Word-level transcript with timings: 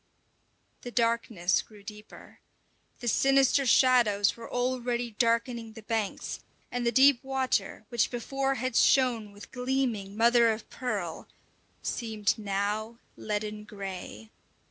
The 0.81 0.89
darkness 0.89 1.61
grew 1.61 1.83
deeper 1.83 2.39
The 3.01 3.07
sinister 3.07 3.67
shadows 3.67 4.35
were 4.35 4.51
already 4.51 5.11
darkening 5.19 5.73
the 5.73 5.83
banks, 5.83 6.39
and 6.71 6.87
the 6.87 6.91
deep 6.91 7.23
water, 7.23 7.85
which 7.89 8.09
before 8.09 8.55
had 8.55 8.75
shone 8.75 9.31
with 9.31 9.51
gleaming 9.51 10.17
mother 10.17 10.49
of 10.51 10.67
pearl, 10.71 11.27
seemed 11.83 12.33
now 12.39 12.97
leaden 13.15 13.63
grey. 13.63 14.31